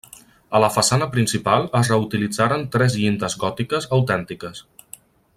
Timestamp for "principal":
1.15-1.67